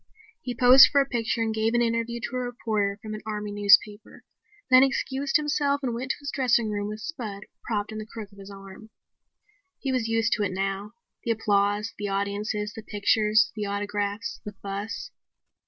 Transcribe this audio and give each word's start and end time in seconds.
He 0.41 0.55
posed 0.55 0.89
for 0.91 0.99
a 0.99 1.05
picture 1.05 1.43
and 1.43 1.53
gave 1.53 1.75
an 1.75 1.81
interview 1.83 2.19
to 2.21 2.35
a 2.35 2.39
reporter 2.39 2.97
from 3.03 3.13
an 3.13 3.21
army 3.23 3.51
newspaper, 3.51 4.23
then 4.71 4.81
excused 4.81 5.35
himself 5.35 5.81
and 5.83 5.93
went 5.93 6.09
to 6.09 6.15
his 6.21 6.31
dressing 6.31 6.71
room 6.71 6.87
with 6.87 7.01
Spud 7.01 7.43
propped 7.63 7.91
in 7.91 7.99
the 7.99 8.07
crook 8.07 8.31
of 8.31 8.39
his 8.39 8.49
arm. 8.49 8.89
He 9.79 9.91
was 9.91 10.07
used 10.07 10.33
to 10.33 10.41
it 10.43 10.53
now; 10.53 10.93
the 11.23 11.29
applause, 11.29 11.93
the 11.99 12.07
audiences, 12.09 12.73
the 12.73 12.81
pictures, 12.81 13.51
the 13.55 13.67
autographs, 13.67 14.41
the 14.43 14.53
fuss. 14.63 15.11